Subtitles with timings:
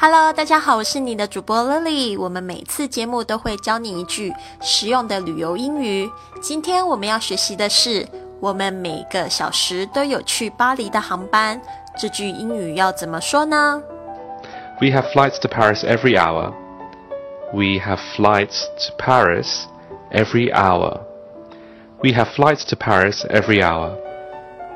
[0.00, 2.18] Hello，大家好，我是你的主播 Lily。
[2.18, 6.10] 我们每次节目都会教你一句实用的旅游英语。
[6.40, 8.06] 今天我们要学习的是，
[8.40, 11.60] 我们每个小时都有去巴黎的航班。
[11.98, 13.82] 这句英语要怎么说呢？
[14.80, 16.52] We have flights to Paris every hour.
[17.52, 19.64] We have flights to Paris
[20.12, 21.00] every hour.
[22.02, 23.96] We have flights to Paris every hour.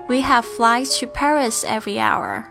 [0.09, 2.45] We have flights to Paris every hour.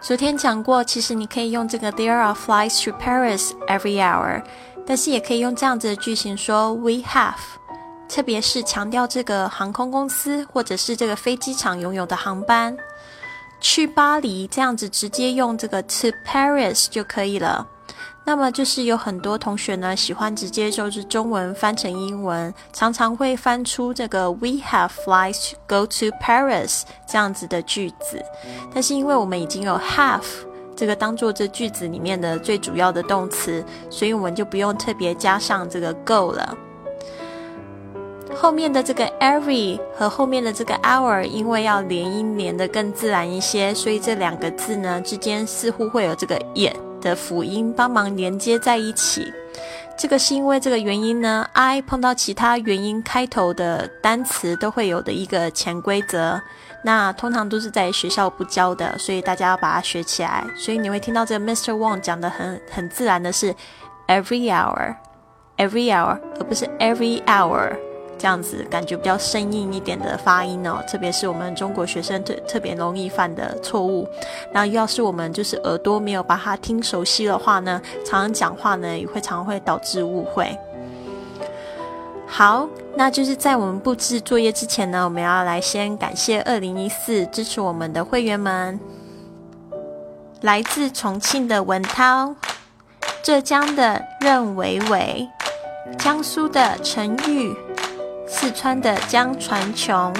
[0.00, 4.42] 昨天讲过，其实你可以用这个 There are flights to Paris every hour，
[4.86, 7.34] 但是也可以用这样子的句型说 We have，
[8.08, 12.76] 特别是强调这个航空公司或者是这个飞机场拥有的航班
[13.60, 17.66] 去巴黎，这样子直接用这个 to Paris 就可以了。
[18.28, 28.22] 那么就是有很多同学呢喜欢直接就是中文翻成英文，常常会翻出这个 We have flights go to Paris 这样子的句子。
[28.74, 30.20] 但是因为我们已经有 have
[30.76, 36.54] 这个当做这句子里面的最主要的动词，所以我们就不用特别加上这个 go 了。
[38.36, 46.76] 后面的这个 every 和后面的这个 hour，因为要连音连的更自然一些，所以这两个字呢之间似乎会有这个 it。
[47.00, 49.32] 的辅音帮忙连接在一起，
[49.96, 51.46] 这个是因为这个原因呢。
[51.52, 56.40] I 碰到其他元音开头的单词都会有的一个潜规则，
[56.84, 60.44] 那通常都是在学校不教的，所以大家要把它学起来。
[60.56, 61.72] 所以你会听到这个 Mr.
[61.72, 63.54] Wang 讲的很很自然的是
[64.06, 67.76] every hour，every hour，而不是 every hour。
[68.18, 74.08] 这样子感觉比较生硬一点的发音哦，特别是我们中国学生特特别容易犯的错误。
[74.52, 80.58] 那要是我们就是耳朵没有把它听熟悉的话呢，常常讲话呢也会常会导致误会。
[82.26, 88.78] 好，那就是在我们布置作业之前呢，我们要来先感谢二零一四支持我们的会员们，
[90.42, 92.34] 来自重庆的文涛，
[93.22, 95.26] 浙江的任伟伟，
[95.98, 97.56] 江苏的陈玉。
[98.30, 100.14] 四川的江传琼，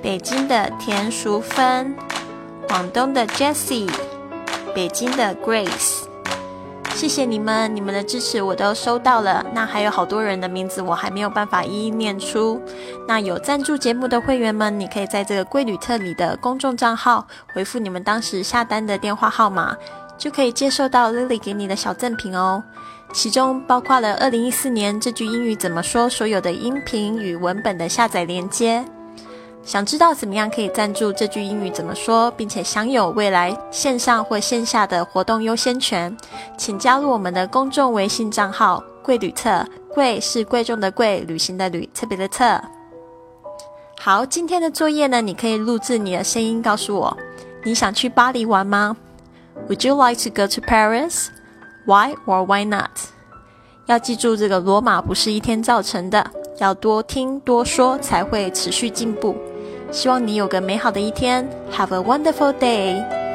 [0.00, 1.92] 北京的田淑芬，
[2.68, 3.90] 广东的 Jessie，
[4.72, 6.04] 北京的 Grace，
[6.94, 9.44] 谢谢你们，你们的支持我都收到了。
[9.52, 12.62] 那还有好多人的名字我还没有办法一一念出。
[13.08, 19.76] 那有赞助节目的会员们，你可以在这个贵旅特里的公众账号回复你们当时下单的电话号码，
[20.16, 22.62] 就可以接受到 Lily 给你的小赠品哦。
[23.16, 28.84] 其中包括了二零一四年这句英语怎么说所有的音频与文本的下载链接。
[29.64, 36.14] 想知道怎么样可以赞助这句英语怎么说，并且享有未来线上或线下的活动优先权，
[36.58, 39.66] 请加入我们的公众微信账号“贵旅特”。
[39.94, 42.60] 贵是贵重的贵，旅行的旅，特别的特。
[43.98, 47.16] 好，今天的作业呢，你可以录制你的声音，告诉我
[47.64, 48.94] 你想去巴黎玩吗
[49.70, 51.28] ？Would you like to go to Paris?
[51.86, 52.90] Why or why not？
[53.86, 59.36] 要记住，这个罗马不是一天造成的，要多听多说才会持续进步。
[59.92, 63.25] 希望你有个美好的一天，Have a wonderful day。